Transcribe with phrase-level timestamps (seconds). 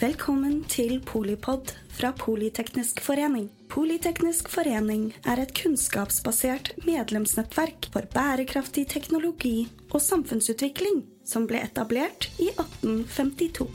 [0.00, 3.50] Velkommen til Polipod fra Politeknisk forening.
[3.68, 12.48] Politeknisk forening er et kunnskapsbasert medlemsnettverk for bærekraftig teknologi og samfunnsutvikling som ble etablert i
[12.48, 13.68] 1852.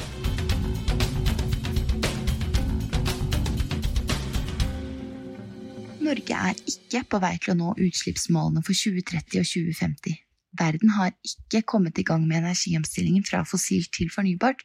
[6.10, 10.25] Norge er ikke på vei til å nå utslippsmålene for 2030 og 2050.
[10.60, 14.64] Verden har ikke kommet i gang med energiomstillingen fra fossilt til fornybart,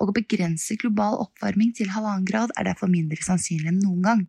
[0.00, 4.22] og å begrense global oppvarming til halvannen grad er derfor mindre sannsynlig enn noen gang.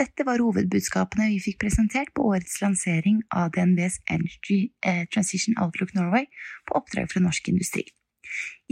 [0.00, 5.94] Dette var hovedbudskapene vi fikk presentert på årets lansering av DNBs Energy eh, Transition Outlook
[5.96, 6.26] Norway
[6.68, 7.86] på oppdrag fra norsk industri.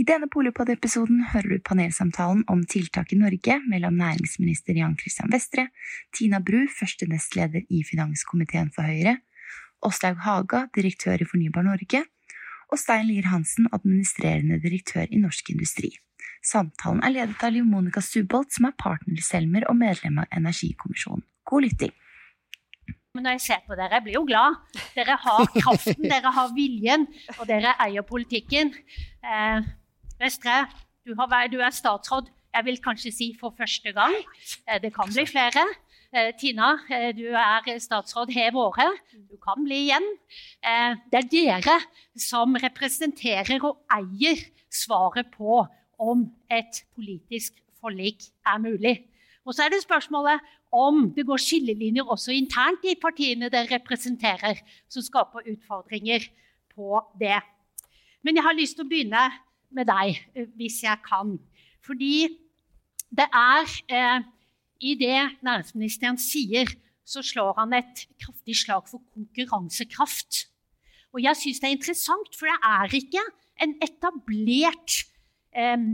[0.00, 5.68] I denne Polipod-episoden hører du panelsamtalen om tiltak i Norge mellom næringsminister Jan Christian Vestre,
[6.16, 9.18] Tina Bru, første nestleder i finanskomiteen for Høyre,
[9.82, 12.04] Åslaug Haga, direktør i Fornybar Norge,
[12.72, 15.91] og Stein Lier Hansen, administrerende direktør i Norsk Industri.
[16.42, 20.30] Samtalen er ledet av Liv Monica Stubolt, som er partner i Selmer og medlem av
[20.34, 21.25] Energikommisjonen.
[21.47, 21.92] God lytting.
[23.12, 24.56] Men når jeg ser på dere, jeg blir jo glad.
[24.97, 27.05] Dere har kraften, dere har viljen,
[27.36, 28.72] og dere eier politikken.
[29.20, 29.69] Eh,
[30.22, 30.62] Vestre,
[31.05, 34.16] du, du, er statsråd, jeg vil kanskje si for første gang.
[34.66, 35.66] Eh, det kan bli flere.
[36.12, 38.98] Eh, Tina, eh, du er statsråd hev året.
[39.30, 40.05] Du kan bli igjen.
[40.60, 41.77] Eh, det er dere
[42.20, 45.62] som representerer og eier svaret på
[45.96, 49.08] om et politisk forlik er mulig.
[49.46, 54.60] Og så er det spørsmålet om det går skillelinjer også internt i partiene dere representerer,
[54.92, 56.28] som skaper utfordringer
[56.76, 57.41] på det.
[58.20, 59.24] Men jeg har lyst til å begynne
[59.72, 60.20] med deg,
[60.60, 61.38] hvis jeg kan.
[61.80, 62.28] Fordi
[63.08, 64.28] det er eh,
[64.83, 66.66] I det næringsministeren sier,
[67.06, 70.47] så slår han et kraftig slag for konkurransekraft.
[71.12, 73.22] Og jeg syns det er interessant, for det er ikke
[73.62, 74.98] en etablert
[75.55, 75.86] eh,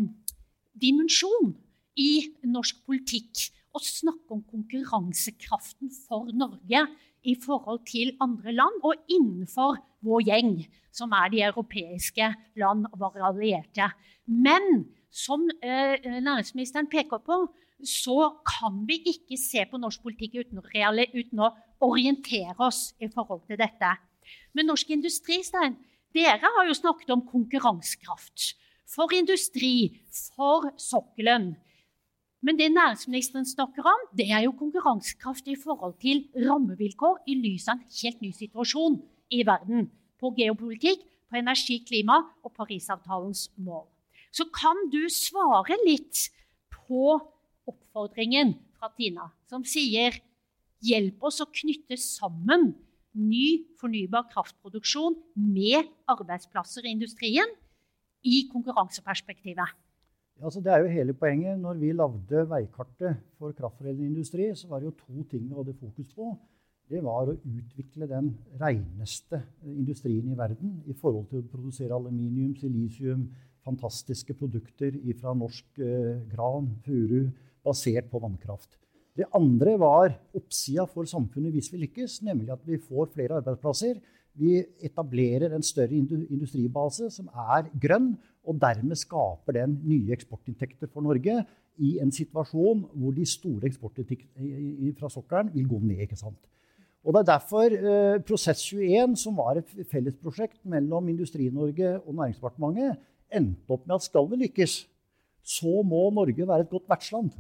[0.79, 1.53] dimensjon
[1.99, 2.11] i
[2.47, 6.87] norsk politikk å snakke om konkurransekraften for Norge
[7.29, 10.53] i forhold til andre land og innenfor vår gjeng,
[10.95, 13.91] som er de europeiske land og våre allierte.
[14.25, 17.43] Men som eh, næringsministeren peker på,
[17.85, 21.53] så kan vi ikke se på norsk politikk uten uten å
[21.85, 23.93] orientere oss i forhold til dette.
[24.53, 25.77] Men norsk industri, Stein,
[26.15, 28.55] dere har jo snakket om konkurransekraft.
[28.89, 30.01] For industri,
[30.35, 31.53] for sokkelen.
[32.41, 37.69] Men det næringsministeren snakker om, det er jo konkurransekraft i forhold til rammevilkår i lys
[37.69, 39.01] av en helt ny situasjon
[39.35, 39.91] i verden.
[40.19, 43.85] På geopolitikk, på energi, klima og Parisavtalens mål.
[44.33, 46.29] Så kan du svare litt
[46.73, 47.19] på
[47.69, 50.17] oppfordringen fra Tina, som sier
[50.85, 52.73] hjelp oss å knytte sammen
[53.19, 57.51] ny fornybar kraftproduksjon med arbeidsplasser i industrien
[58.27, 59.75] i konkurranseperspektivet.
[60.39, 61.59] Altså, det er jo hele poenget.
[61.59, 65.75] Når vi lagde veikartet for kraftforedlende industri, så var det jo to ting vi hadde
[65.81, 66.31] fokus på.
[66.89, 68.31] Det var å utvikle den
[68.61, 73.27] reneste industrien i verden i forhold til å produsere aluminium, silisium,
[73.67, 77.29] fantastiske produkter fra norsk eh, gran, furu,
[77.69, 78.71] basert på vannkraft.
[79.19, 83.99] Det andre var oppsida for samfunnet hvis vi lykkes, nemlig at vi får flere arbeidsplasser.
[84.39, 88.13] Vi etablerer en større industribase som er grønn,
[88.47, 91.41] og dermed skaper den nye eksportinntekter for Norge
[91.83, 96.05] i en situasjon hvor de store eksportinntektene fra sokkelen vil gå ned.
[96.07, 96.39] ikke sant?
[97.05, 102.99] Og Det er derfor eh, Prosess 21, som var et fellesprosjekt mellom Industri-Norge og Næringsdepartementet,
[103.35, 104.81] endte opp med at skal vi lykkes,
[105.43, 107.31] så må Norge være et godt vertsland.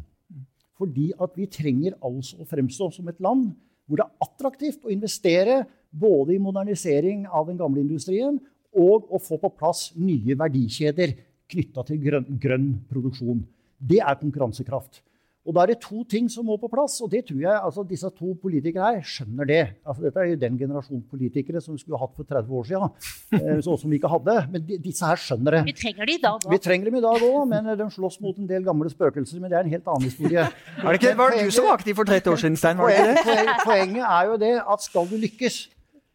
[0.78, 3.50] Fordi at vi trenger altså å fremstå som et land
[3.88, 8.36] hvor det er attraktivt å investere både i modernisering av den gamle industrien
[8.78, 11.14] og å få på plass nye verdikjeder
[11.48, 13.40] knytta til grønn, grønn, produksjon.
[13.78, 15.00] Det er konkurransekraft.
[15.48, 17.82] Og Da er det to ting som må på plass, og det tror jeg altså,
[17.88, 19.60] disse to politikere her skjønner det.
[19.88, 22.92] Altså, dette er jo den generasjonen politikere som vi skulle hatt for 30 år siden.
[23.38, 24.34] Eh, sånn som vi ikke hadde.
[24.52, 25.62] Men de, disse her skjønner det.
[25.70, 26.52] Vi trenger dem i dag òg.
[26.52, 29.40] Vi trenger dem i dag òg, men de slåss mot en del gamle spøkelser.
[29.40, 30.44] Men det er en helt annen historie.
[30.84, 32.78] Er det ikke, var det du som var aktiv for 30 år siden, Stein?
[32.78, 33.56] Var det det?
[33.64, 35.56] Poenget er jo det at skal du lykkes,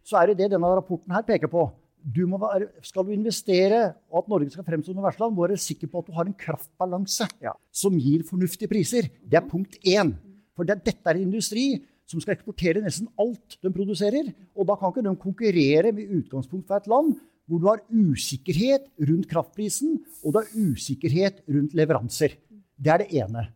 [0.05, 1.65] så er det det denne rapporten her peker på
[2.03, 5.63] du være, skal du investere, og at Norge skal fremstå som vertsland, må du være
[5.63, 7.53] sikker på at du har en kraftbalanse ja.
[7.71, 9.07] som gir fornuftige priser.
[9.23, 10.11] Det er punkt én.
[10.53, 11.67] For det, dette er en industri
[12.09, 14.33] som skal eksportere nesten alt den produserer.
[14.53, 17.15] Og da kan ikke de konkurrere med utgangspunkt fra et land
[17.47, 22.37] hvor du har usikkerhet rundt kraftprisen, og du har usikkerhet rundt leveranser.
[22.79, 23.49] Det er det ene.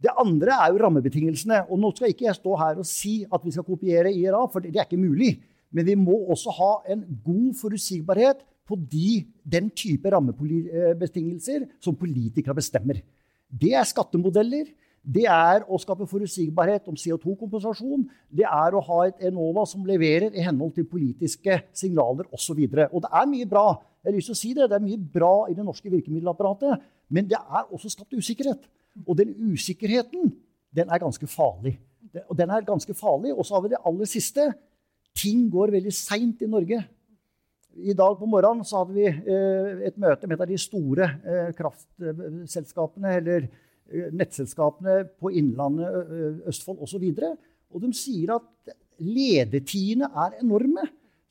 [0.00, 1.62] Det andre er jo rammebetingelsene.
[1.68, 4.64] Og nå skal ikke jeg stå her og si at vi skal kopiere IRA, for
[4.64, 5.34] det er ikke mulig.
[5.70, 12.54] Men vi må også ha en god forutsigbarhet på de, den type rammebetingelser som politikere
[12.58, 13.00] bestemmer.
[13.50, 14.70] Det er skattemodeller.
[15.00, 18.02] Det er å skape forutsigbarhet om CO2-kompensasjon.
[18.28, 22.60] Det er å ha et Enova som leverer i henhold til politiske signaler osv.
[22.66, 23.64] Og, og det er mye bra.
[24.00, 26.84] Jeg har lyst til å si Det det er mye bra i det norske virkemiddelapparatet.
[27.08, 28.68] Men det er også skapt usikkerhet.
[29.06, 30.34] Og den usikkerheten
[30.76, 31.78] den er ganske farlig.
[32.28, 33.32] Og den er ganske farlig.
[33.34, 34.50] Og så har vi det aller siste.
[35.16, 36.80] Ting går veldig seint i Norge.
[37.80, 41.06] I dag på morgenen så hadde vi eh, et møte med et av de store
[41.22, 47.04] eh, kraftselskapene, eller eh, nettselskapene på Innlandet, Østfold osv.
[47.06, 47.36] Og,
[47.70, 50.86] og de sier at ledetidene er enorme.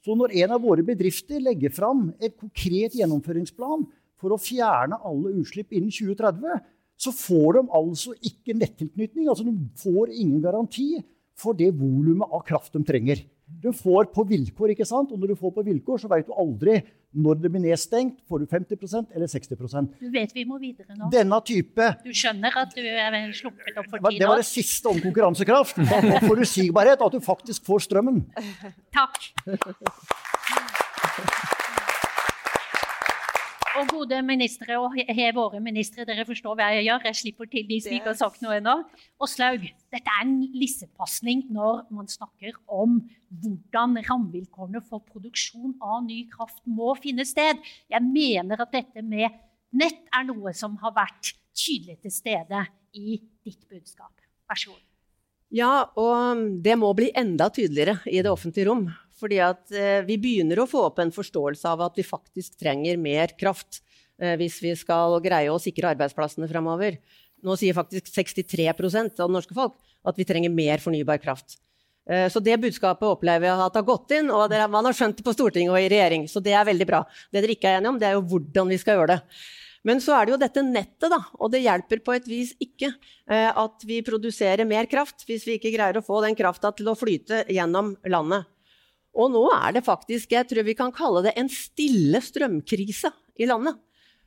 [0.05, 3.83] Så når en av våre bedrifter legger fram et konkret gjennomføringsplan
[4.19, 6.61] for å fjerne alle utslipp innen 2030,
[6.99, 9.27] så får de altså ikke nettilknytning.
[9.31, 10.91] Altså de får ingen garanti
[11.39, 13.21] for det volumet av kraft de trenger.
[13.61, 15.11] Du får på vilkår, ikke sant?
[15.11, 16.79] Og når du får på vilkår, så veit du aldri
[17.09, 18.19] når det blir nedstengt.
[18.29, 21.09] Får du 50% eller 60% Du vet vi må videre nå.
[21.13, 24.91] Denne type Du skjønner at du er sluppet opp for tid Det var det siste
[24.91, 25.81] om konkurransekraft.
[25.81, 27.01] Og forutsigbarhet.
[27.01, 28.21] At du faktisk får strømmen.
[28.93, 29.31] Takk.
[33.79, 37.05] Og gode ministre, og he våre ministre, dere forstår hva jeg gjør.
[37.07, 38.73] Jeg slipper til de som ikke har sagt noe ennå.
[39.23, 42.97] Åslaug, dette er en lissepasning når man snakker om
[43.29, 47.63] hvordan rammevilkårene for produksjon av ny kraft må finne sted.
[47.87, 49.39] Jeg mener at dette med
[49.71, 52.65] nett er noe som har vært tydelig til stede
[52.99, 54.11] i ditt budskap.
[54.49, 54.83] Vær så god.
[55.55, 58.89] Ja, og det må bli enda tydeligere i det offentlige rom.
[59.19, 62.99] Fordi at eh, vi begynner å få opp en forståelse av at vi faktisk trenger
[63.01, 63.81] mer kraft
[64.21, 66.99] eh, hvis vi skal greie å sikre arbeidsplassene framover.
[67.43, 68.83] Nå sier faktisk 63 av
[69.19, 69.75] det norske folk
[70.07, 71.57] at vi trenger mer fornybar kraft.
[72.09, 75.25] Eh, så det budskapet opplever jeg at har gått inn, og man har skjønt det
[75.27, 76.27] på Stortinget og i regjering.
[76.31, 77.03] Så det er veldig bra.
[77.27, 79.23] Det dere ikke er enige om, det er jo hvordan vi skal gjøre det.
[79.87, 81.19] Men så er det jo dette nettet, da.
[81.39, 82.89] Og det hjelper på et vis ikke
[83.31, 86.97] at vi produserer mer kraft hvis vi ikke greier å få den krafta til å
[86.99, 88.43] flyte gjennom landet.
[89.19, 93.47] Og nå er det faktisk, jeg tror vi kan kalle det en stille strømkrise i
[93.49, 93.75] landet.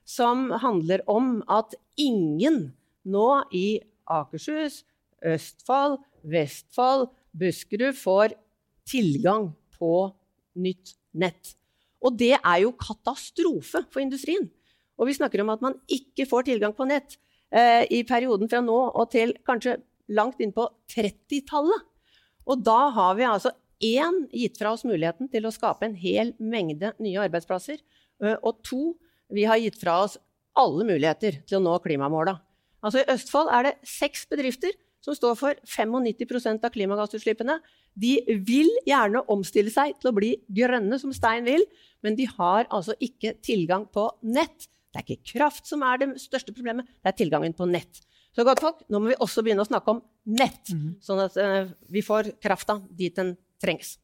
[0.04, 2.72] Som handler om at ingen
[3.08, 3.80] nå i
[4.10, 4.82] Akershus,
[5.22, 8.34] Østfold, Vestfold, Buskerud får
[8.88, 10.10] tilgang på
[10.60, 11.54] nytt nett.
[12.02, 14.50] Og det er jo katastrofe for industrien.
[14.98, 17.16] Og vi snakker om at man ikke får tilgang på nett
[17.54, 19.78] eh, i perioden fra nå og til kanskje
[20.12, 21.86] langt inn på 30-tallet.
[22.50, 26.32] Og da har vi altså én gitt fra oss muligheten til å skape en hel
[26.38, 27.82] mengde nye arbeidsplasser.
[28.42, 28.94] Og to,
[29.32, 30.16] vi har gitt fra oss
[30.58, 32.36] alle muligheter til å nå klimamåla.
[32.82, 37.58] Altså I Østfold er det seks bedrifter som står for 95% av klimagassutslippene.
[37.98, 41.64] De vil gjerne omstille seg til å bli grønne, som Stein vil,
[42.06, 44.68] men de har altså ikke tilgang på nett.
[44.92, 48.02] Det er ikke kraft som er det største problemet, det er tilgangen på nett.
[48.32, 50.00] Så godt folk, nå må vi også begynne å snakke om
[50.32, 51.00] nett, mm.
[51.04, 53.96] sånn at uh, vi får krafta dit den trengs.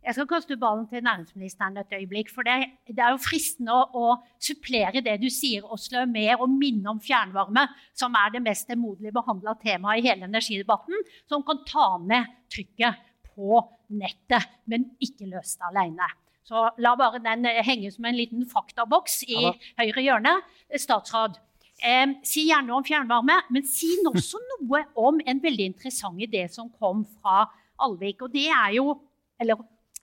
[0.00, 2.30] Jeg skal kaste ballen til næringsministeren et øyeblikk.
[2.34, 6.48] for Det, det er jo fristende å, å, supplere det du sier, Oslo, med å
[6.48, 11.60] minne om fjernvarme, som er det mest demoderlig behandla temaet i hele energidebatten, som kan
[11.68, 13.60] ta ned trykket på
[14.00, 16.08] nettet, men ikke løse det alene.
[16.48, 19.52] Så la bare den henge som en liten faktaboks i ja.
[19.84, 20.32] høyre hjørne.
[20.80, 21.36] Statsråd,
[21.84, 26.72] eh, si gjerne om fjernvarme, men si også noe om en veldig interessant idé som
[26.72, 27.44] kom fra
[27.86, 28.26] Alvik.
[28.26, 28.98] Og det er jo
[29.40, 29.56] Eller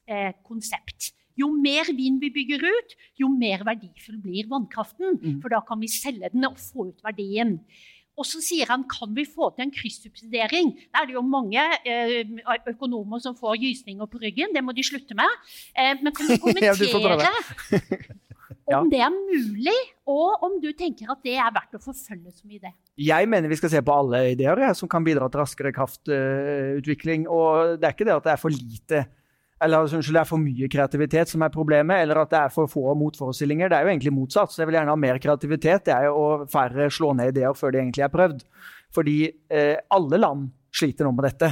[0.10, 1.12] eh, konsept.
[1.38, 5.20] Jo mer vind vi bygger ut, jo mer verdifull blir vannkraften.
[5.22, 5.36] Mm.
[5.44, 7.60] For da kan vi selge den og få ut verdien.
[8.18, 10.72] Og så sier han kan vi få til en kryssubsidiering.
[10.90, 12.26] Da er det jo mange eh,
[12.72, 14.56] økonomer som får gysninger på ryggen.
[14.58, 15.38] Det må de slutte med.
[15.78, 17.30] Eh, men kan du kommentere
[18.76, 19.76] om det er mulig,
[20.10, 22.74] og om du tenker at det er verdt å forfølge som idé.
[23.00, 27.28] Jeg mener vi skal se på alle ideer ja, som kan bidra til raskere kraftutvikling.
[27.32, 29.06] og det er ikke det at det er for lite
[29.64, 32.70] eller unnskyld, det er for mye kreativitet som er problemet, eller at det er for
[32.70, 33.72] få motforestillinger.
[33.72, 34.52] Det er jo egentlig motsatt.
[34.54, 37.58] så Jeg vil gjerne ha mer kreativitet det er jo å færre slå ned ideer
[37.58, 38.44] før de egentlig er prøvd.
[38.94, 39.16] Fordi
[39.50, 41.50] eh, alle land sliter nå med dette.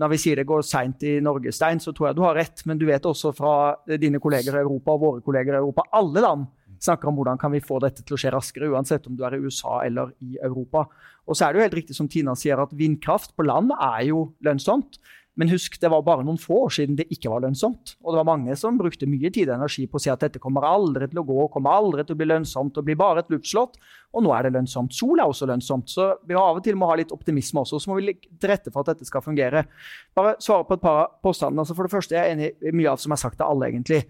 [0.00, 2.64] Når vi sier det går seint i Norge, Stein, så tror jeg du har rett.
[2.68, 3.54] Men du vet også fra
[4.00, 6.50] dine kolleger i Europa og våre kolleger i Europa alle land
[6.82, 9.36] snakker om hvordan kan vi få dette til å skje raskere, uansett om du er
[9.36, 10.86] i USA eller i Europa.
[11.28, 14.08] Og så er det jo helt riktig som Tina sier, at vindkraft på land er
[14.08, 14.98] jo lønnsomt.
[15.40, 17.94] Men husk, det var bare noen få år siden det ikke var lønnsomt.
[18.04, 20.40] Og det var mange som brukte mye tid og energi på å si at dette
[20.42, 23.32] kommer aldri til å gå, kommer aldri til å bli lønnsomt og blir bare et
[23.32, 23.78] luftslott.
[24.12, 24.92] Og nå er det lønnsomt.
[24.92, 25.88] Sol er også lønnsomt.
[25.88, 27.80] Så vi av og til må ha litt optimisme også.
[27.80, 29.64] Så må vi legge til rette for at dette skal fungere.
[30.12, 31.64] Bare svare på et par påstander.
[31.64, 33.54] Altså for det første, jeg er enig i mye av det som er sagt av
[33.54, 34.02] alle, egentlig.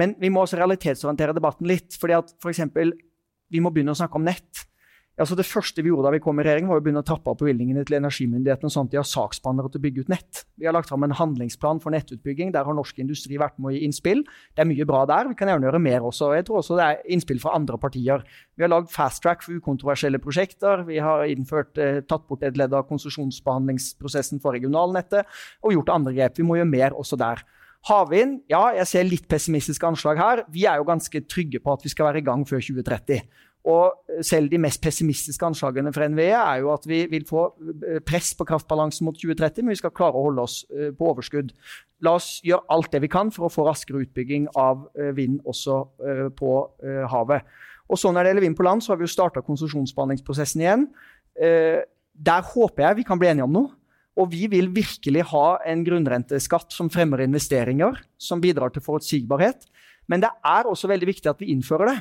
[0.00, 1.92] Men vi må også realitetsorientere debatten litt.
[2.00, 2.96] fordi at for eksempel,
[3.52, 4.64] vi må begynne å snakke om nett.
[5.20, 7.28] Altså det første vi gjorde da vi kom i regjering, var å begynne å trappe
[7.28, 10.42] opp bevilgningene til energimyndighetene, sånn at de har saksbehandlere til å bygge ut nett.
[10.56, 12.54] Vi har lagt fram en handlingsplan for nettutbygging.
[12.54, 14.22] Der har norsk industri vært med å gi innspill.
[14.56, 15.28] Det er mye bra der.
[15.28, 16.30] Vi kan gjerne gjøre mer også.
[16.38, 18.24] Jeg tror også det er innspill fra andre partier.
[18.56, 20.86] Vi har lagd fast track for ukontroversielle prosjekter.
[20.88, 25.26] Vi har innført, eh, tatt bort et ledd av konsesjonsbehandlingsprosessen for regionalnettet
[25.62, 26.36] og gjort andre grep.
[26.38, 27.44] Vi må gjøre mer også der.
[27.88, 30.42] Havvind, ja, jeg ser litt pessimistiske anslag her.
[30.52, 33.22] Vi er jo ganske trygge på at vi skal være i gang før 2030.
[33.68, 37.42] Og selv de mest pessimistiske anslagene fra NVE er jo at vi vil få
[37.84, 41.10] eh, press på kraftbalansen mot 2030, men vi skal klare å holde oss eh, på
[41.10, 41.52] overskudd.
[42.00, 45.42] La oss gjøre alt det vi kan for å få raskere utbygging av eh, vind
[45.44, 45.82] også
[46.38, 46.54] på
[47.12, 47.44] havet.
[47.90, 50.84] Og så Når det gjelder vind på land, så har vi jo starta konsesjonsbehandlingsprosessen igjen.
[51.34, 53.72] Der håper jeg vi kan bli enige om noe.
[54.20, 59.66] Og vi vil virkelig ha en grunnrenteskatt som fremmer investeringer, som bidrar til forutsigbarhet.
[60.10, 61.98] Men det er også veldig viktig at vi innfører det.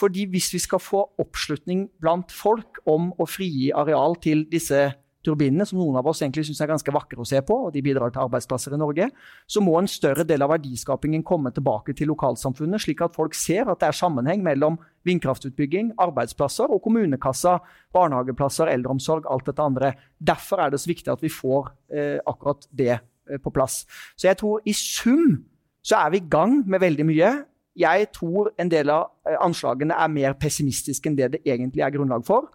[0.00, 4.88] Fordi hvis vi skal få oppslutning blant folk om å frigi areal til disse
[5.24, 7.82] turbinene, som noen av oss egentlig syns er ganske vakre å se på, og de
[7.84, 9.10] bidrar til arbeidsplasser i Norge,
[9.50, 13.68] så må en større del av verdiskapingen komme tilbake til lokalsamfunnet, slik at folk ser
[13.68, 14.78] at det er sammenheng mellom
[15.08, 17.58] vindkraftutbygging, arbeidsplasser og kommunekassa,
[17.96, 19.92] barnehageplasser, eldreomsorg, alt dette andre.
[20.16, 23.82] Derfor er det så viktig at vi får eh, akkurat det eh, på plass.
[24.16, 25.42] Så jeg tror i sum
[25.84, 27.30] så er vi i gang med veldig mye
[27.78, 31.94] jeg tror en del av eh, anslagene er mer pessimistiske enn det det egentlig er
[31.94, 32.50] grunnlag for.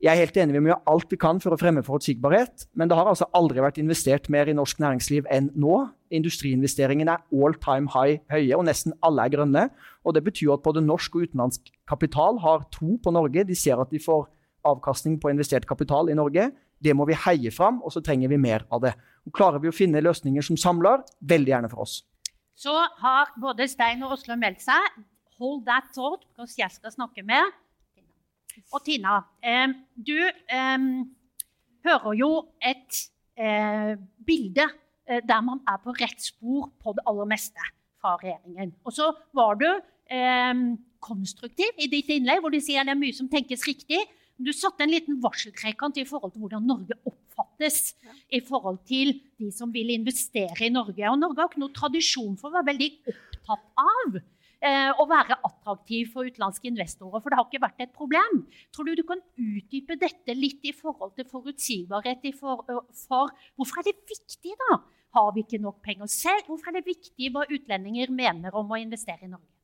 [0.00, 2.88] Jeg er helt enig, Vi må gjøre alt vi kan for å fremme forutsigbarhet, men
[2.88, 5.90] det har altså aldri vært investert mer i norsk næringsliv enn nå.
[6.10, 9.68] Industriinvesteringene er all time high høye, og nesten alle er grønne.
[10.04, 13.44] Og Det betyr at både norsk og utenlandsk kapital har tro på Norge.
[13.44, 14.24] De ser at de får
[14.64, 16.50] avkastning på investert kapital i Norge.
[16.80, 18.94] Det må vi heie fram, og så trenger vi mer av det.
[19.28, 22.00] Og Klarer vi å finne løsninger som samler, veldig gjerne for oss
[22.60, 25.00] så har både Stein og Oslo meldt seg.
[25.40, 27.48] Hold that thought, because jeg skal snakke med
[28.74, 30.82] Og Tina, eh, du eh,
[31.86, 32.98] hører jo et
[33.38, 33.94] eh,
[34.26, 34.66] bilde
[35.08, 38.74] eh, der man er på rett spor på det aller meste fra regjeringen.
[38.84, 40.64] Og så var du eh,
[41.00, 44.02] konstruktiv i ditt innlegg, hvor du sier det er mye som tenkes riktig.
[44.36, 47.00] Du satte en liten varseltrekant i forhold til hvordan Norge
[47.42, 47.94] oppfattes
[48.32, 51.04] i forhold til de som vil investere i Norge.
[51.10, 55.38] Og Norge har ikke noe tradisjon for å være veldig opptatt av eh, å være
[55.48, 57.20] attraktiv for utenlandske investorer.
[57.20, 58.42] For det har ikke vært et problem.
[58.74, 62.26] Tror du du kan utdype dette litt i forhold til forutsigbarhet?
[62.38, 62.64] For,
[63.06, 64.82] for hvorfor er det viktig, da?
[65.16, 66.46] Har vi ikke nok penger selv?
[66.46, 69.59] Hvorfor er det viktig hva utlendinger mener om å investere i Norge?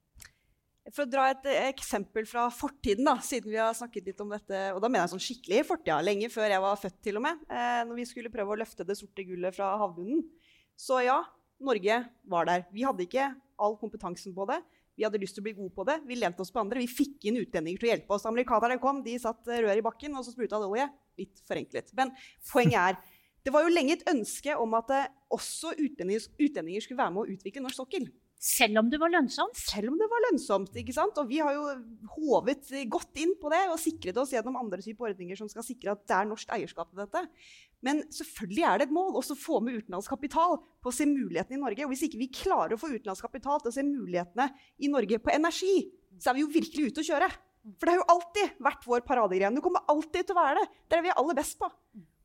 [0.95, 4.31] For å dra et eh, eksempel fra fortiden, da, siden vi har snakket litt om
[4.31, 7.25] dette og da mener jeg sånn skikkelig fortida, lenge før jeg var født, til og
[7.27, 10.23] med, eh, når vi skulle prøve å løfte det sorte gullet fra havbunnen.
[10.79, 11.19] Så ja,
[11.67, 11.99] Norge
[12.31, 12.67] var der.
[12.75, 14.61] Vi hadde ikke all kompetansen på det.
[14.97, 15.99] Vi hadde lyst til å bli gode på det.
[16.09, 16.81] Vi lente oss på andre.
[16.85, 18.29] Vi fikk inn utlendinger til å hjelpe oss.
[18.29, 20.87] Amerikanerne kom, de satt røret rør i bakken, og så spruta det olje.
[21.21, 21.93] Litt forenklet.
[21.99, 22.13] Men
[22.49, 23.03] poenget er
[23.47, 27.23] det var jo lenge et ønske om at eh, også utlendinger, utlendinger skulle være med
[27.23, 28.09] å utvikle norsk sokkel.
[28.37, 29.57] Selv om det var lønnsomt?
[29.57, 30.75] Selv om det var lønnsomt.
[30.77, 31.17] ikke sant?
[31.19, 31.65] Og vi har jo
[32.17, 35.95] håvet godt inn på det og sikret oss gjennom andre typer ordninger som skal sikre
[35.95, 37.23] at det er norsk eierskap til dette.
[37.87, 41.09] Men selvfølgelig er det et mål også å få med utenlandsk kapital på å se
[41.09, 41.87] mulighetene i Norge.
[41.87, 44.51] Og hvis ikke vi klarer å få utenlandsk kapital til å se mulighetene
[44.85, 45.77] i Norge på energi,
[46.21, 47.31] så er vi jo virkelig ute å kjøre.
[47.77, 49.57] For det har jo alltid vært vår paradegren.
[49.57, 50.69] Det kommer alltid til å være det.
[50.85, 51.71] Det er det vi er aller best på.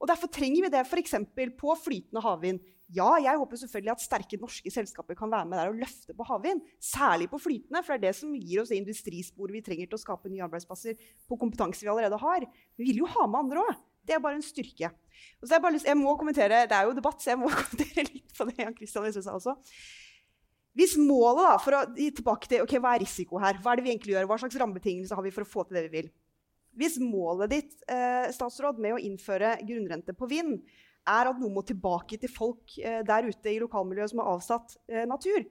[0.01, 1.13] Og Derfor trenger vi det f.eks.
[1.60, 5.70] på flytende havvind, ja, jeg håper selvfølgelig at sterke norske selskaper kan være med der
[5.72, 6.60] og løfte på havvind.
[6.84, 9.96] Særlig på flytende, for det er det som gir oss det industrisporet vi trenger til
[9.96, 12.43] å skape nye arbeidsplasser på kompetanse vi allerede har.
[12.75, 13.79] Vi vil jo ha med andre òg.
[14.03, 14.89] Det er bare en styrke.
[14.91, 18.50] Jeg, lyst, jeg må kommentere, Det er jo debatt, så jeg må kommentere litt på
[18.50, 19.55] det Jan Christian sa også.
[20.75, 23.60] Hvis målet da, for å gi tilbake til, ok, Hva er risiko her?
[23.62, 24.27] Hva er det vi egentlig gjør?
[24.27, 26.12] Hva slags rammebetingelser har vi for å få til det vi vil?
[26.78, 30.62] Hvis målet ditt eh, statsråd, med å innføre grunnrente på vind
[31.10, 34.78] er at noe må tilbake til folk eh, der ute i lokalmiljøet som har avsatt
[34.92, 35.44] eh, natur,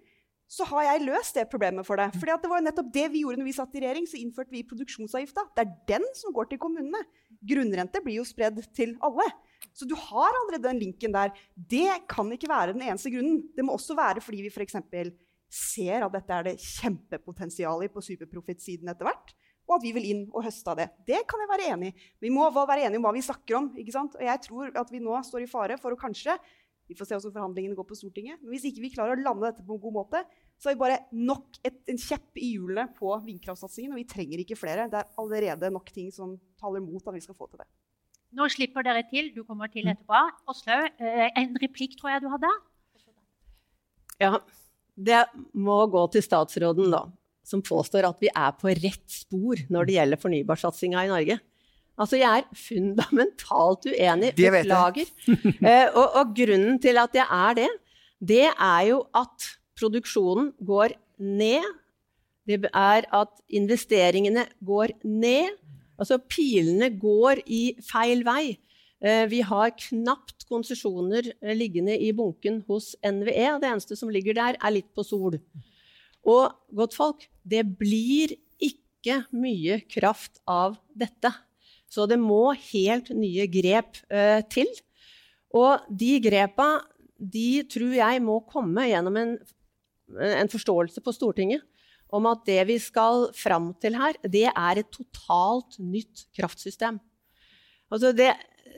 [0.51, 2.15] så har jeg løst det problemet for deg.
[2.19, 4.07] Fordi det var jo nettopp det vi gjorde når vi satt i regjering.
[4.11, 5.45] Så innførte vi produksjonsavgifta.
[5.55, 7.05] Det er den som går til kommunene.
[7.53, 9.29] Grunnrente blir jo spredd til alle.
[9.71, 11.31] Så du har allerede den linken der.
[11.55, 13.45] Det kan ikke være den eneste grunnen.
[13.55, 14.75] Det må også være fordi vi f.eks.
[15.55, 19.31] ser at dette er det kjempepotensial i på superprofittsiden etter hvert
[19.71, 20.89] og at vi vil inn og høste av det.
[21.07, 22.07] Det kan jeg være enig i.
[22.27, 23.69] Vi må være enige om hva vi snakker om.
[23.79, 24.17] ikke sant?
[24.19, 26.39] Og jeg tror at vi nå står i fare for å kanskje
[26.91, 28.41] Vi får se hvordan forhandlingene går på Stortinget.
[28.43, 30.25] Men hvis ikke vi klarer å lande dette på en god måte,
[30.59, 33.93] så har vi bare nok et, en kjepp i hjulene på vindkraftsatsingen.
[33.95, 34.89] Og vi trenger ikke flere.
[34.91, 37.69] Det er allerede nok ting som taler mot at vi skal få til det.
[38.35, 39.31] Nå slipper dere til.
[39.37, 40.25] Du kommer til etterpå.
[40.51, 42.51] Åslaug, eh, en replikk tror jeg du hadde?
[44.19, 44.35] Ja.
[44.99, 45.23] Det
[45.55, 47.07] må gå til statsråden, da
[47.51, 51.39] som påstår at vi er på rett spor når det gjelder fornybarsatsinga i Norge.
[52.01, 54.33] Altså, jeg er fundamentalt uenig.
[54.39, 55.11] Beklager.
[55.29, 57.69] uh, og, og grunnen til at jeg er det,
[58.21, 61.67] det er jo at produksjonen går ned.
[62.49, 65.59] Det er at investeringene går ned.
[66.01, 68.57] Altså pilene går i feil vei.
[69.01, 73.61] Eh, Vi har knapt konsesjoner eh, liggende i bunken hos NVE.
[73.61, 75.39] Det eneste som ligger der, er litt på sol.
[76.29, 81.33] Og godtfolk, det blir ikke mye kraft av dette.
[81.91, 84.69] Så det må helt nye grep eh, til.
[85.57, 86.77] Og de grepa
[87.21, 89.35] de tror jeg må komme gjennom en,
[90.17, 91.67] en forståelse på Stortinget
[92.11, 96.99] om at det vi skal fram til her, det er et totalt nytt kraftsystem.
[97.91, 98.33] Altså det,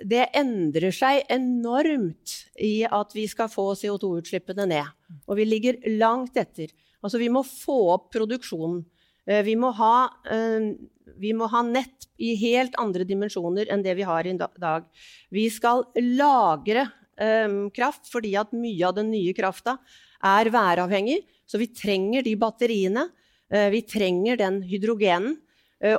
[0.09, 4.91] det endrer seg enormt i at vi skal få CO2-utslippene ned.
[5.25, 6.73] Og vi ligger langt etter.
[7.02, 8.82] Altså vi må få opp produksjonen.
[9.26, 10.75] Eh, Vi må, ha, eh,
[11.18, 14.85] vi må ha nett i helt andre dimensjoner enn det vi har i dag.
[15.30, 19.78] Vi skal lagre eh, kraft fordi at mye av den nye krafta
[20.23, 21.23] er væravhengig.
[21.47, 23.11] Så vi trenger de batteriene.
[23.50, 25.35] Vi trenger den hydrogenen.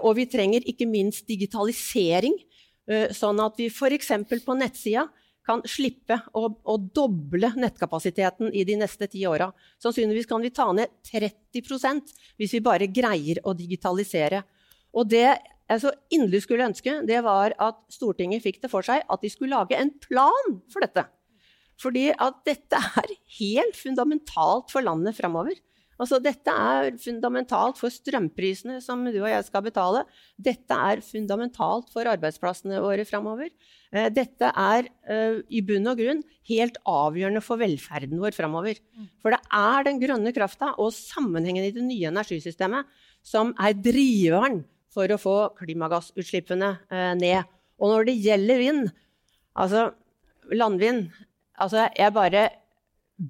[0.02, 2.34] Og vi trenger ikke minst digitalisering.
[3.14, 4.10] Sånn at vi f.eks.
[4.48, 5.04] på nettsida
[5.48, 9.50] kan slippe å, å doble nettkapasiteten i de neste ti åra.
[9.84, 14.44] Sannsynligvis kan vi ta ned 30% hvis vi bare greier å digitalisere.
[14.94, 19.04] Og det jeg så inderlig skulle ønske, det var at Stortinget fikk det for seg
[19.04, 21.06] at de skulle lage en plan for dette.
[21.82, 25.56] Fordi at dette er helt fundamentalt for landet framover.
[26.02, 30.04] Altså, dette er fundamentalt for strømprisene som du og jeg skal betale.
[30.42, 33.52] Dette er fundamentalt for arbeidsplassene våre framover.
[33.94, 38.80] Eh, Dette er eh, i bunn og grunn helt avgjørende for velferden vår framover.
[39.22, 42.90] For det er den grønne krafta og sammenhengen i det nye energisystemet
[43.24, 47.54] som er driveren for å få klimagassutslippene eh, ned.
[47.82, 48.90] Og når det gjelder vind,
[49.54, 49.92] altså
[50.54, 51.08] landvind
[51.62, 52.48] altså Jeg bare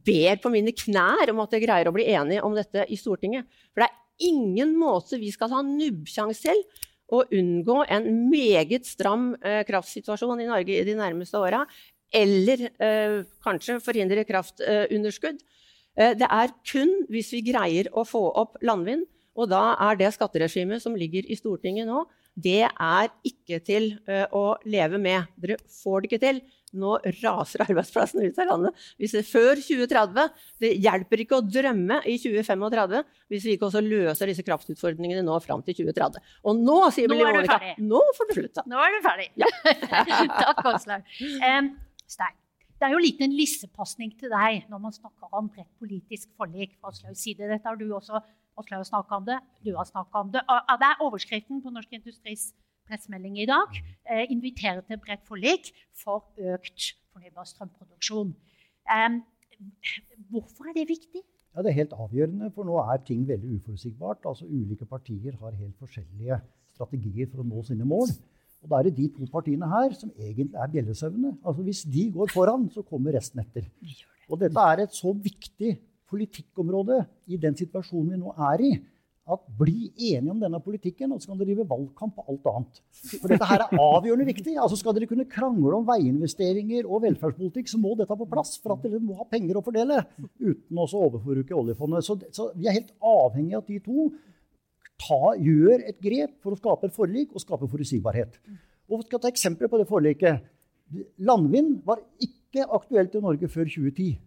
[0.07, 3.45] ber på mine knær om at jeg greier å bli enige om dette i Stortinget.
[3.73, 6.63] For det er ingen måte vi skal ha nubbsjanse til
[7.13, 11.63] å unngå en meget stram eh, kraftsituasjon i Norge i de nærmeste åra.
[12.13, 15.41] Eller eh, kanskje forhindre kraftunderskudd.
[15.97, 20.11] Eh, det er kun hvis vi greier å få opp landvind, og da er det
[20.13, 23.87] skatteregimet som ligger i Stortinget nå, det er ikke til
[24.33, 25.25] å leve med.
[25.41, 26.39] Dere får det ikke til.
[26.73, 28.83] Nå raser arbeidsplassene ut av landet.
[29.01, 30.29] Hvis det før 2030
[30.63, 35.37] Det hjelper ikke å drømme i 2035 hvis vi ikke også løser disse kraftutfordringene nå
[35.43, 36.21] fram til 2030.
[36.49, 38.65] Og nå, sier Billy Monica, nå får du slutte.
[38.69, 39.29] Nå er du ferdig.
[40.43, 41.09] Takk, Åslaug.
[41.41, 41.73] Um,
[42.09, 42.37] Stein,
[42.77, 46.93] det er jo en lissepasning til deg når man snakker om bredt politisk forlik fra
[46.93, 47.47] Åslaugs side.
[47.49, 48.21] Dette har du også
[48.59, 50.43] Åslaug snakka om det, du har snakka om det.
[50.45, 52.51] Og Det er overskriften på Norsk Industris
[52.87, 53.77] pressemelding i dag.
[54.09, 55.71] Eh, invitere til bredt forlik
[56.03, 58.33] for økt fornybar strømproduksjon.
[58.89, 59.19] Eh,
[60.31, 61.23] hvorfor er det viktig?
[61.55, 64.25] Ja, Det er helt avgjørende, for nå er ting veldig uforutsigbart.
[64.25, 66.41] Altså Ulike partier har helt forskjellige
[66.73, 68.09] strategier for å nå sine mål.
[68.63, 71.37] Og da er det de to partiene her som egentlig er bjellesauene.
[71.45, 73.67] Altså Hvis de går foran, så kommer resten etter.
[74.29, 75.77] Og dette er et så viktig
[76.09, 78.71] politikkområde i den situasjonen vi nå er i,
[79.23, 82.81] at bli enige om denne politikken, og så kan dere drive valgkamp på alt annet.
[83.21, 84.57] For dette her er avgjørende viktig.
[84.59, 88.75] Altså Skal dere kunne krangle om veiinvesteringer og velferdspolitikk, så må dette på plass for
[88.75, 90.01] at dere må ha penger å fordele
[90.41, 92.03] uten å overforbruke oljefondet.
[92.03, 94.09] Så, så vi er helt avhengig av at de to
[94.99, 98.35] ta, gjør et grep for å skape et forlik og skape forutsigbarhet.
[98.91, 100.43] Og skal ta eksempler på det forliket.
[101.23, 104.17] Landvind var ikke aktuelt i Norge før 2010.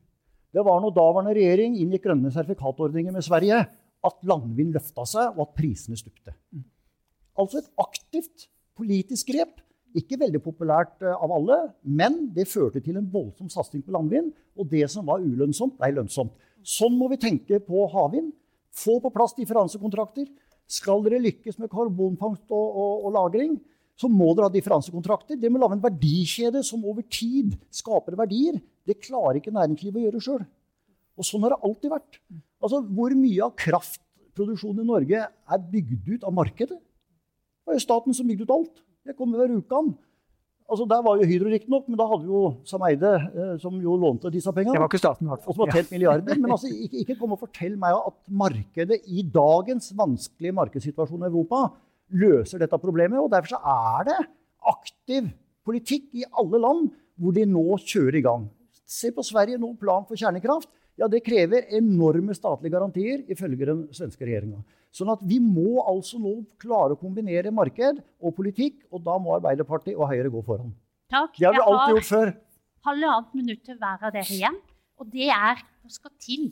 [0.57, 3.67] Det var når daværende regjering inngikk grønne sertifikatordninger med Sverige,
[4.07, 6.35] at landvind løfta seg, og at prisene stupte.
[7.37, 9.61] Altså et aktivt politisk grep.
[9.97, 14.33] Ikke veldig populært eh, av alle, men det førte til en voldsom satsing på landvind.
[14.57, 16.35] Og det som var ulønnsomt, ble lønnsomt.
[16.67, 18.33] Sånn må vi tenke på havvind.
[18.77, 20.29] Få på plass differansekontrakter.
[20.69, 23.57] Skal dere lykkes med karbonfangst og, og, og -lagring,
[23.97, 25.39] så må dere ha differansekontrakter.
[25.41, 28.59] Det må lage en verdikjede som over tid skaper verdier.
[28.85, 30.45] Det klarer ikke næringslivet å gjøre sjøl.
[31.17, 32.19] Og sånn har det alltid vært.
[32.61, 36.77] Altså, Hvor mye av kraftproduksjonen i Norge er bygd ut av markedet?
[36.77, 38.83] Det var jo staten som bygde ut alt.
[39.07, 39.95] Jeg kommer hver uke an.
[40.67, 43.97] Altså, Der var jo Hydro riktignok, men da hadde vi jo Sameide, eh, som jo
[43.97, 44.75] lånte disse pengene.
[44.75, 46.39] Det var ikke staten, i hvert Og som har tjent milliarder.
[46.39, 51.31] Men altså, ikke, ikke kom og fortell meg at markedet i dagens vanskelige markedssituasjon i
[51.31, 51.71] Europa
[52.11, 53.19] løser dette problemet.
[53.23, 54.19] Og derfor så er det
[54.67, 55.31] aktiv
[55.67, 58.49] politikk i alle land hvor de nå kjører i gang.
[58.87, 60.69] Se på Sverige nå, plan for kjernekraft.
[60.97, 64.63] Ja, Det krever enorme statlige garantier, ifølge den svenske regjeringa.
[64.97, 69.35] Sånn at vi må altså nå klare å kombinere marked og politikk, og da må
[69.37, 70.73] Arbeiderpartiet og Høyre gå foran.
[71.13, 71.37] Takk.
[71.37, 72.33] Det har vi alltid gjort før.
[72.87, 74.57] halvannet minutt til hver av dere igjen.
[74.97, 76.49] Og det er hva skal til,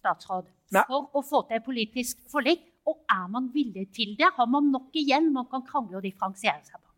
[0.00, 0.84] statsråd, Nei.
[0.88, 2.64] for å få til et politisk forlik?
[2.88, 4.30] Og er man villig til det?
[4.38, 6.89] Har man nok igjen man kan krangle og differensiere seg på?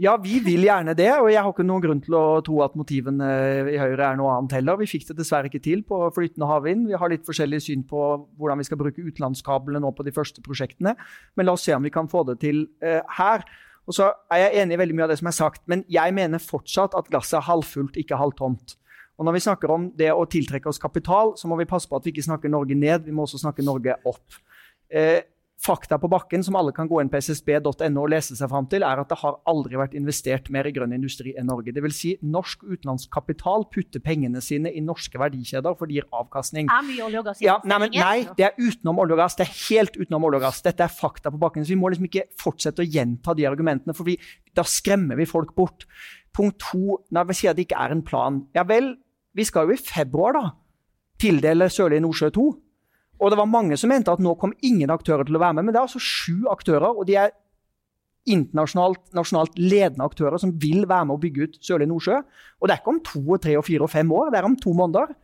[0.00, 2.76] Ja, vi vil gjerne det, og jeg har ikke noen grunn til å tro at
[2.80, 3.26] motivene
[3.68, 4.78] i Høyre er noe annet heller.
[4.80, 6.86] Vi fikk det dessverre ikke til på flytende havvind.
[6.88, 8.00] Vi har litt forskjellig syn på
[8.40, 10.94] hvordan vi skal bruke utenlandskablene nå på de første prosjektene,
[11.36, 13.44] men la oss se om vi kan få det til eh, her.
[13.84, 16.16] Og så er jeg enig i veldig mye av det som er sagt, men jeg
[16.16, 18.78] mener fortsatt at glasset er halvfullt, ikke halvtomt.
[19.20, 21.98] Og når vi snakker om det å tiltrekke oss kapital, så må vi passe på
[21.98, 24.40] at vi ikke snakker Norge ned, vi må også snakke Norge opp.
[24.88, 25.20] Eh,
[25.62, 28.82] fakta på bakken som alle kan gå inn på ssb.no og lese seg fram til,
[28.86, 31.74] er at det har aldri vært investert mer i grønn industri enn Norge.
[31.74, 36.70] Det vil si norsk utenlandskapital putter pengene sine i norske verdikjeder, for det gir avkastning.
[36.72, 39.38] Er mye olje og gass Ja, nei, men nei, det er utenom olje og gass.
[39.38, 40.64] Det er helt utenom olje og gass.
[40.66, 41.66] Dette er fakta på bakken.
[41.66, 44.18] Så vi må liksom ikke fortsette å gjenta de argumentene, for vi,
[44.58, 45.86] da skremmer vi folk bort.
[46.34, 48.42] Punkt to, når vi sier at det ikke er en plan.
[48.56, 48.96] Ja vel,
[49.36, 50.44] vi skal jo i februar da
[51.22, 52.50] tildele Sørlige Nordsjø 2.
[53.22, 55.68] Og det var mange som mente at nå kom ingen aktører til å være med,
[55.68, 57.34] men det er altså sju aktører, og de er
[58.30, 62.18] internasjonalt nasjonalt ledende aktører som vil være med å bygge ut Sørlige Nordsjø.
[62.60, 64.74] Og det er ikke om to, tre, fire og fem år, det er om to
[64.78, 65.14] måneder.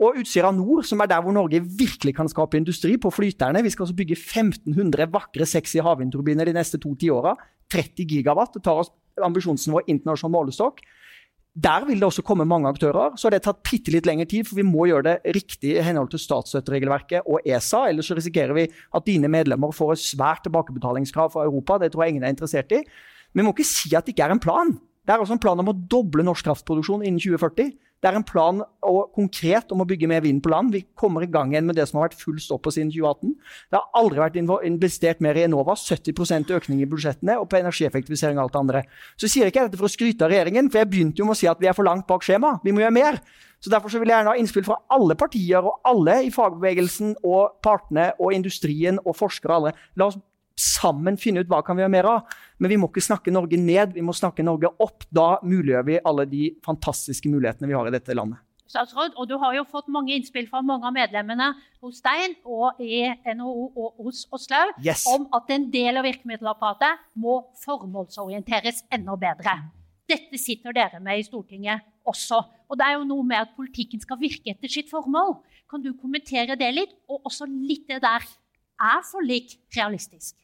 [0.00, 3.60] Og Utsira Nord, som er der hvor Norge virkelig kan skape industri, på flyterne.
[3.64, 7.34] Vi skal altså bygge 1500 vakre, sexy havvindturbiner de neste to tiåra.
[7.70, 8.54] 30 gigawatt.
[8.56, 8.88] Det tar oss
[9.20, 10.80] ambisjonsnivå internasjonal målestokk.
[11.58, 13.16] Der vil det også komme mange aktører.
[13.18, 15.82] Så har det tatt bitte litt lengre tid, for vi må gjøre det riktig i
[15.82, 17.88] henhold til statsstøtteregelverket og ESA.
[17.90, 21.80] Ellers så risikerer vi at dine medlemmer får et svært tilbakebetalingskrav fra Europa.
[21.82, 22.84] Det tror jeg ingen er interessert i.
[23.34, 24.76] Men vi må ikke si at det ikke er en plan.
[25.02, 27.74] Det er også en plan om å doble norsk kraftproduksjon innen 2040.
[28.00, 30.72] Det er en plan og konkret om å bygge mer vind på land.
[30.72, 33.34] Vi kommer i gang igjen med det som har vært full stopp på siden 2018.
[33.68, 35.76] Det har aldri vært investert mer i Enova.
[35.76, 38.82] 70% økning i budsjettene og på energieffektivisering og alt det andre.
[39.20, 41.36] Så sier ikke jeg dette for å skryte av regjeringen, for jeg begynte jo med
[41.36, 42.56] å si at vi er for langt bak skjema.
[42.64, 43.20] Vi må gjøre mer.
[43.60, 47.18] Så Derfor så vil jeg gjerne ha innspill fra alle partier og alle i fagbevegelsen
[47.20, 49.52] og partene og industrien og forskere.
[49.52, 49.72] og alle.
[50.00, 50.16] La oss
[50.60, 52.36] sammen finne ut hva kan vi gjøre mer av.
[52.60, 55.06] Men vi må ikke snakke Norge ned, vi må snakke Norge opp.
[55.10, 58.38] Da muliggjør vi alle de fantastiske mulighetene vi har i dette landet.
[58.70, 61.48] Statsråd, og Du har jo fått mange innspill fra mange av medlemmene
[61.82, 65.08] hos Stein og i NHO og hos Åslaug Yes.
[65.10, 69.56] om at en del av virkemiddelapparatet må formålsorienteres enda bedre.
[70.10, 72.38] Dette sitter dere med i Stortinget også.
[72.70, 75.40] Og det er jo noe med at politikken skal virke etter sitt formål.
[75.70, 76.94] Kan du kommentere det litt?
[77.10, 78.22] Og også litt det der
[78.80, 80.36] er forlik realistisk?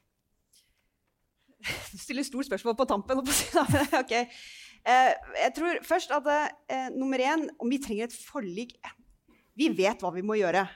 [2.05, 3.19] Stiller stort spørsmål på tampen.
[3.19, 4.15] holdt på å si, da, men ok.
[4.87, 8.77] Eh, jeg tror først at eh, nummer én, om vi trenger et forlik
[9.57, 10.67] Vi vet hva vi må gjøre.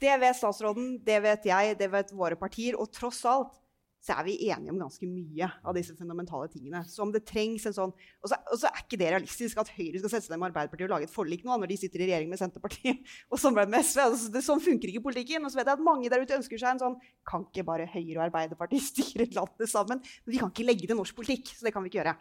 [0.00, 2.78] Det vet statsråden, det vet jeg, det vet våre partier.
[2.78, 3.56] Og tross alt
[4.00, 6.80] så er vi enige om ganske mye av disse fundamentale tingene.
[6.88, 9.68] Så om det trengs en sånn Og så, og så er ikke det realistisk at
[9.76, 12.00] Høyre skal sette seg ned med Arbeiderpartiet og lage et forlik nå, når de sitter
[12.00, 14.00] i regjering med Senterpartiet og samarbeider med SV.
[14.06, 15.44] Altså, det, sånn funker ikke politikken.
[15.44, 16.96] Og så vet jeg at mange der ute ønsker seg en sånn
[17.28, 20.00] Kan ikke bare Høyre og Arbeiderpartiet styre landet sammen?
[20.24, 22.16] Men vi kan ikke legge til norsk politikk, så det kan vi ikke gjøre.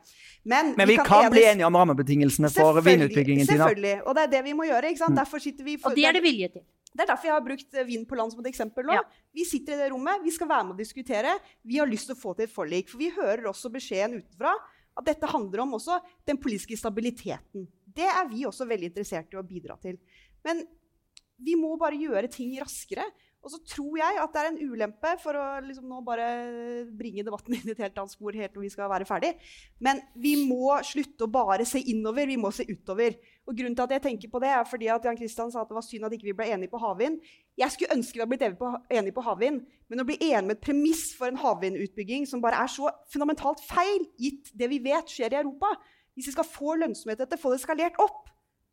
[0.52, 3.48] Men, Men vi kan bli enes- enige om rammebetingelsene for vindutbyggingen.
[3.48, 3.64] Tina.
[3.70, 3.96] Selvfølgelig.
[4.04, 4.92] Og det er det vi må gjøre.
[4.92, 5.16] ikke sant?
[5.16, 6.68] Derfor sitter vi for, Og det er det vilje til.
[6.90, 8.98] Det er derfor jeg har brukt eh, vind på land som et eksempel nå.
[8.98, 9.04] Ja.
[9.36, 11.36] Vi sitter i det rommet, vi skal være med og diskutere.
[11.62, 12.90] Vi har lyst til å få til et forlik.
[12.90, 14.56] For vi hører også beskjeden utenfra
[15.00, 17.68] at dette handler om også den politiske stabiliteten.
[17.86, 20.00] Det er vi også veldig interessert i å bidra til.
[20.46, 20.66] Men
[21.40, 23.06] vi må bare gjøre ting raskere.
[23.40, 26.26] Og så tror jeg at det er en ulempe for å liksom nå bare
[27.00, 29.32] bringe debatten inn i et helt annet spor helt når vi skal være ferdig.
[29.80, 33.16] Men vi må slutte å bare se innover, vi må se utover.
[33.48, 35.72] Og grunnen til at jeg tenker på det, er fordi at Jan Kristian sa at
[35.72, 37.22] det var synd at ikke vi ble enige på havvind.
[37.60, 40.66] Jeg skulle ønske vi hadde blitt enige på, havvind, men å bli enig med et
[40.68, 45.34] premiss for en havvindutbygging som bare er så fundamentalt feil, gitt det vi vet skjer
[45.34, 45.72] i Europa
[46.18, 48.28] Hvis vi skal få lønnsomhet etter, få det skalert opp,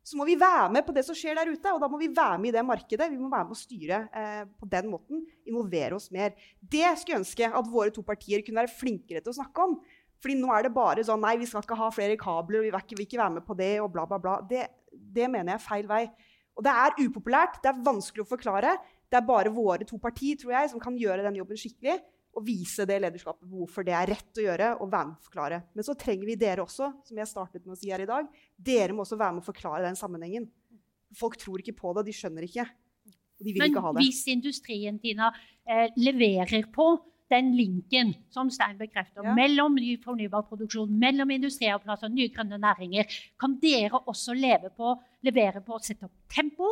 [0.07, 1.71] så må vi være med på det som skjer der ute.
[1.73, 3.09] Og da må vi være med i det markedet.
[3.11, 5.23] Vi må være med å styre eh, på den måten.
[5.49, 6.35] Involvere oss mer.
[6.61, 9.75] Det skulle jeg ønske at våre to partier kunne være flinkere til å snakke om.
[10.23, 12.79] Fordi nå er det bare sånn Nei, vi skal ikke ha flere kabler, vi vil
[12.79, 14.37] ikke, vil ikke være med på det, og bla, bla, bla.
[14.47, 16.03] Det, det mener jeg er feil vei.
[16.57, 18.77] Og det er upopulært, det er vanskelig å forklare.
[19.11, 21.99] Det er bare våre to partier tror jeg, som kan gjøre den jobben skikkelig.
[22.37, 25.61] Og vise det lederskapet hvorfor det er rett å gjøre, og være med å forklare.
[25.73, 28.27] Men så trenger vi dere også, som jeg startet med å si her i dag.
[28.61, 30.45] Dere må også være med å forklare den sammenhengen.
[31.17, 32.67] Folk tror ikke på det, de skjønner ikke.
[33.39, 34.03] Og de vil Men ikke ha det.
[34.05, 35.31] hvis industrien Tina,
[35.65, 36.87] eh, leverer på
[37.29, 39.33] den linken som Stein bekrefter, Ja.
[39.35, 43.05] mellom ny fornybar produksjon, mellom industriarbeidsplasser og nye grønne næringer,
[43.39, 46.69] kan dere også leve på, levere på å sette opp tempo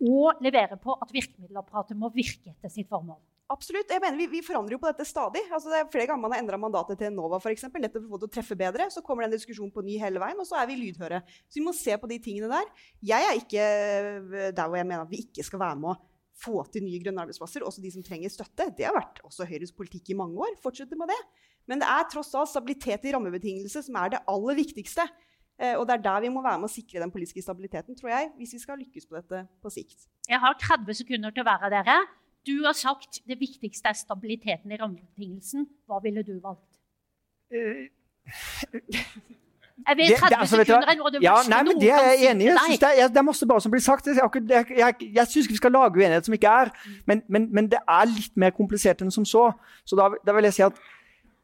[0.00, 3.18] og levere på at virkemiddelapparatet må virke etter sitt formål.
[3.48, 3.88] Absolutt.
[3.88, 5.40] jeg mener Vi, vi forandrer jo på dette stadig.
[5.48, 8.18] Altså, det er Flere ganger man har endra mandatet til Enova for eksempel, nettopp for
[8.18, 8.90] å det treffe bedre.
[8.92, 11.22] Så kommer den diskusjonen på ny hele veien, og så er vi lydhøre.
[11.48, 12.68] Så vi må se på de tingene der.
[13.12, 15.98] Jeg er ikke eh, der hvor jeg mener at vi ikke skal være med å
[16.38, 18.68] få til nye grønne arbeidsplasser, også de som trenger støtte.
[18.76, 20.58] Det har vært også Høyres politikk i mange år.
[20.62, 21.18] Fortsette med det.
[21.68, 25.08] Men det er tross alt stabilitet i rammebetingelser som er det aller viktigste.
[25.58, 28.12] Eh, og det er der vi må være med å sikre den politiske stabiliteten, tror
[28.12, 30.06] jeg, hvis vi skal lykkes på dette på sikt.
[30.28, 31.98] Jeg har 30 sekunder til å være dere.
[32.46, 35.66] Du har sagt det viktigste er stabiliteten i rammebetingelsen.
[35.86, 36.78] Hva ville du valgt?
[37.52, 37.88] Eh,
[39.88, 42.30] Jeg vet 30 det- altså, sekunder er noe det ja, nei, men Det er jeg
[42.30, 42.48] enig i.
[42.48, 44.06] Jeg Det, er- det er masse bra som blir sagt.
[44.06, 44.16] Jeg,
[44.48, 46.70] jeg, jeg, jeg syns ikke vi skal lage uenighet som ikke er.
[47.06, 49.52] Men, men, men det er litt mer komplisert enn som så.
[49.84, 50.72] Så da, da vil jeg si at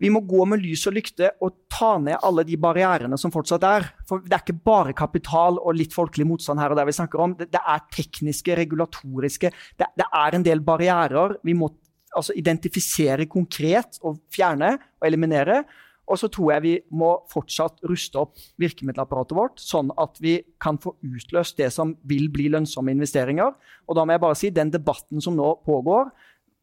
[0.05, 3.65] vi må gå med lys og lykte og ta ned alle de barrierene som fortsatt
[3.65, 3.87] er.
[4.09, 7.23] For det er ikke bare kapital og litt folkelig motstand her og der vi snakker
[7.25, 7.37] om.
[7.39, 11.71] Det, det er tekniske, regulatoriske det, det er en del barrierer vi må
[12.15, 15.63] altså, identifisere konkret og fjerne og eliminere.
[16.05, 20.77] Og så tror jeg vi må fortsatt ruste opp virkemiddelapparatet vårt, sånn at vi kan
[20.81, 23.55] få utløst det som vil bli lønnsomme investeringer.
[23.89, 26.13] Og da må jeg bare si, den debatten som nå pågår,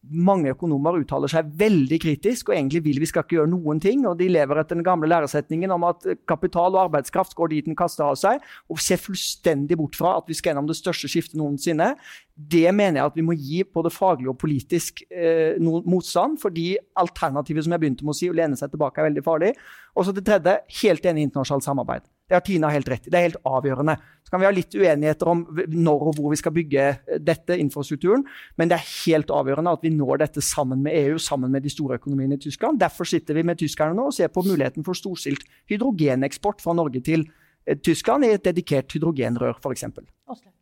[0.10, 4.06] mange økonomer uttaler seg veldig kritisk og egentlig vil vi skal ikke gjøre noen ting.
[4.10, 7.78] og De lever etter den gamle læresetningen om at kapital og arbeidskraft går dit den
[7.78, 11.38] kaster av seg, og ser fullstendig bort fra at vi skal gjennom det største skiftet
[11.40, 11.94] noensinne.
[12.34, 17.68] Det mener jeg at vi må gi både faglig og politisk eh, motstand, fordi alternativet
[17.68, 19.54] som jeg begynte med å si, å lene seg tilbake, er veldig farlig.
[19.94, 22.10] Og så det tredje, helt enig i internasjonalt samarbeid.
[22.32, 23.12] Det har Tina helt rett i.
[23.12, 23.98] Det er helt avgjørende.
[24.24, 26.86] Så kan vi ha litt uenigheter om når og hvor vi skal bygge
[27.20, 28.24] dette infrastrukturen,
[28.56, 31.74] men det er helt avgjørende at vi når dette sammen med EU, sammen med de
[31.74, 32.80] store økonomiene i Tyskland.
[32.80, 37.04] Derfor sitter vi med tyskerne nå og ser på muligheten for storstilt hydrogeneksport fra Norge
[37.04, 37.28] til
[37.68, 39.90] eh, Tyskland i et dedikert hydrogenrør, f.eks.
[39.92, 40.56] Åslaug.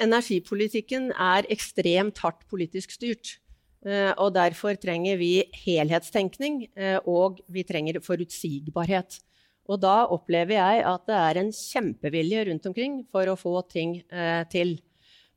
[0.00, 3.36] Energipolitikken er ekstremt hardt politisk styrt.
[3.84, 9.20] eh, Og derfor trenger vi helhetstenkning, eh, og vi trenger forutsigbarhet.
[9.68, 13.98] Og da opplever jeg at det er en kjempevilje rundt omkring for å få ting
[14.08, 14.78] eh, til.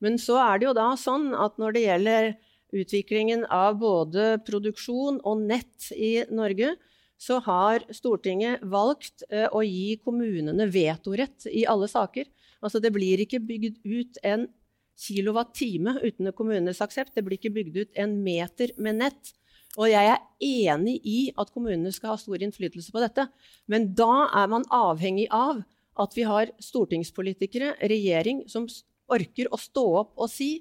[0.02, 2.30] Men så er det jo da sånn at når det gjelder
[2.72, 6.74] utviklingen av både produksjon og nett i Norge,
[7.22, 12.26] så har Stortinget valgt eh, å gi kommunene vetorett i alle saker.
[12.64, 14.48] Altså det blir ikke bygd ut en
[15.02, 17.14] kilowattime uten kommunenes aksept.
[17.16, 19.36] Det blir ikke bygd ut en meter med nett.
[19.80, 23.28] Og jeg er enig i at kommunene skal ha stor innflytelse på dette.
[23.72, 25.62] Men da er man avhengig av
[26.02, 28.68] at vi har stortingspolitikere, regjering, som
[29.12, 30.54] orker å stå opp og si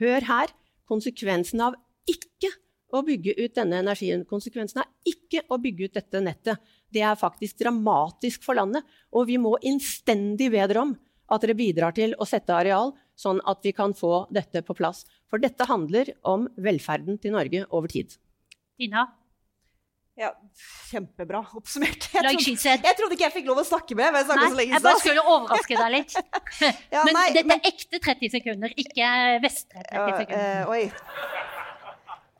[0.00, 0.48] Hør her,
[0.88, 1.74] konsekvensen av
[2.08, 2.48] ikke
[2.96, 7.18] å bygge ut denne energien, konsekvensen av ikke å bygge ut dette nettet, det er
[7.20, 8.86] faktisk dramatisk for landet.
[9.12, 10.94] Og vi må innstendig be dere om
[11.28, 15.04] at dere bidrar til å sette areal, sånn at vi kan få dette på plass.
[15.28, 18.16] For dette handler om velferden til Norge over tid.
[18.80, 19.06] Tina,
[20.20, 20.32] Ja,
[20.90, 22.08] Kjempebra oppsummert.
[22.12, 24.10] Jeg trodde, jeg trodde ikke jeg fikk lov å snakke med.
[24.18, 26.16] jeg Nei, jeg bare skulle overraske deg litt.
[26.94, 29.12] Ja, Men nei, dette men- er ekte 30 sekunder, ikke
[29.44, 30.50] vestre 30 Ja, sekunder.
[30.50, 30.82] eh, oi.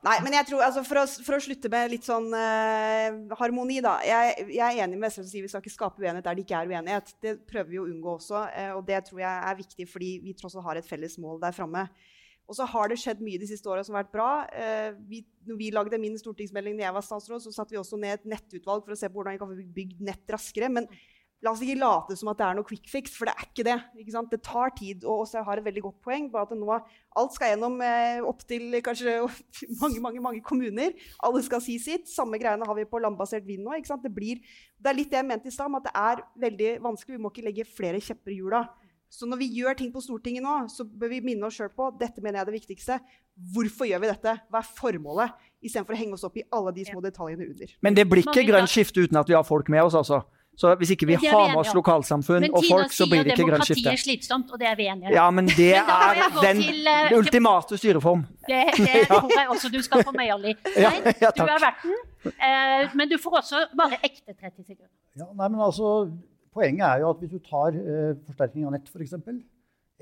[0.01, 3.75] Nei, men jeg tror, altså, for, å, for å slutte med litt sånn eh, harmoni,
[3.85, 3.99] da.
[4.05, 6.45] Jeg, jeg er enig med Vestre som sier vi skal ikke skape uenighet der det
[6.47, 7.11] ikke er uenighet.
[7.21, 10.33] Det prøver vi å unngå også, eh, og det tror jeg er viktig fordi vi
[10.37, 11.85] tross alt har et felles mål der framme.
[12.51, 14.31] Og så har det skjedd mye de siste åra som har vært bra.
[14.51, 17.99] Eh, vi, når vi lagde min stortingsmelding da jeg var statsråd, så satte vi også
[18.01, 20.67] ned et nettutvalg for å se på hvordan vi kan få bygd nett raskere.
[20.67, 20.89] Men
[21.41, 23.65] la oss ikke late som at det er noe quick fix, for det er ikke
[23.69, 23.77] det.
[24.03, 24.25] Ikke?
[24.33, 25.07] Det tar tid.
[25.07, 28.19] Og også jeg har et veldig godt poeng på at nå alt skal gjennom eh,
[28.27, 29.15] opptil kanskje
[29.85, 30.91] mange, mange, mange kommuner.
[31.23, 32.11] Alle skal si sitt.
[32.11, 33.79] Samme greiene har vi på landbasert vind nå.
[33.79, 34.43] Det, blir,
[34.75, 37.15] det er litt det jeg mente i stad, at det er veldig vanskelig.
[37.15, 38.65] Vi må ikke legge flere kjepper i hjula.
[39.11, 41.89] Så når vi gjør ting på Stortinget nå, så bør vi minne oss sjøl på
[41.99, 42.99] dette mener jeg er det viktigste.
[43.51, 44.35] Hvorfor gjør vi dette?
[44.47, 45.33] Hva er formålet?
[45.61, 47.73] Istedenfor å henge oss opp i alle de små detaljene under.
[47.83, 50.23] Men det blir ikke grønt skifte uten at vi har folk med oss, altså.
[50.61, 53.63] Så hvis ikke vi har med oss lokalsamfunn og folk, så blir det ikke grønt
[53.63, 55.13] demokrati demokratiet er slitsomt, og det er vi enige om.
[55.15, 58.25] Ja, men det Men er den eh, ultimate styreform.
[58.47, 60.55] Det, det tror jeg også du skal få Møyerli.
[60.75, 61.95] Ja, Nei, du er verten,
[62.27, 64.91] eh, men du får også bare ekte 30 sekunder.
[65.17, 65.93] Ja, nei, men altså,
[66.53, 69.17] poenget er jo at hvis du tar eh, forsterkning av nett f.eks.,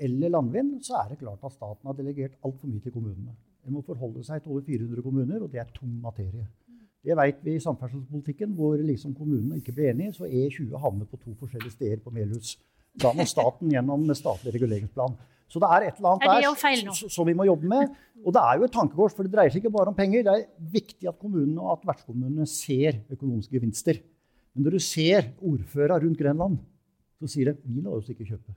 [0.00, 3.34] eller landvind, så er det klart at staten har delegert altfor mye til kommunene.
[3.60, 6.46] De må forholde seg til over 400 kommuner, og det er tung materie.
[7.04, 11.20] Det vet vi i samferdselspolitikken, hvor liksom kommunene ikke ble enige, så E20 havner på
[11.20, 12.54] to forskjellige steder på Melhus.
[13.00, 15.16] Da må staten gjennom statlig reguleringsplan.
[15.50, 16.46] Så det er et eller annet Er der
[17.10, 17.94] som vi må jobbe med.
[18.22, 20.22] Og det er jo et tankekors, for det dreier seg ikke bare om penger.
[20.26, 23.98] Det er viktig at kommunene og at vertskommunene ser økonomiske gevinster.
[24.54, 26.58] Men når du ser ordførerne rundt Grenland,
[27.20, 28.54] så sier de vi lar oss ikke kjøpe.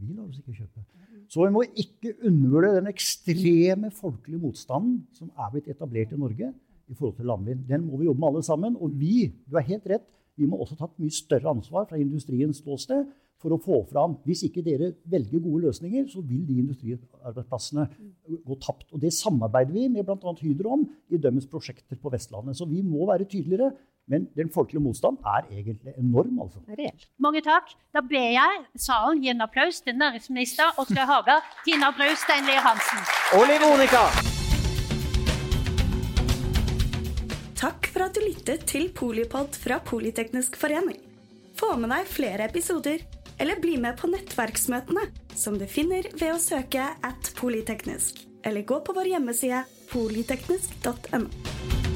[0.00, 0.84] Vi lar oss ikke kjøpe.
[1.30, 6.50] Så vi må ikke undervurdere den ekstreme folkelige motstanden som er blitt etablert i Norge
[6.90, 7.66] i forhold til landvind.
[7.68, 8.78] Den må vi jobbe med alle sammen.
[8.80, 10.08] Og vi, du har helt rett,
[10.40, 13.04] vi må også ta et mye større ansvar fra industriens ståsted
[13.40, 17.86] for å få fram Hvis ikke dere velger gode løsninger, så vil de industriarbeidsplassene
[18.28, 18.88] gå tapt.
[18.92, 20.34] Og det samarbeider vi med bl.a.
[20.42, 22.58] Hydro om i deres prosjekter på Vestlandet.
[22.58, 23.72] Så vi må være tydeligere.
[24.10, 26.40] Men den folkelige motstand er egentlig enorm.
[26.42, 26.58] altså.
[26.78, 27.06] Reell.
[27.22, 27.70] Mange takk.
[27.94, 32.64] Da ber jeg salen gi en applaus til næringsminister Oskar Haga, Tina Bru, Stein Lier
[32.64, 33.04] Hansen.
[33.38, 34.02] Og Liv Monica!
[37.60, 40.98] Takk for at du lyttet til Polipod fra Politeknisk forening.
[41.60, 43.04] Få med deg flere episoder,
[43.40, 45.04] eller bli med på nettverksmøtene,
[45.36, 51.89] som du finner ved å søke at polyteknisk, eller gå på vår hjemmeside polyteknisk.no.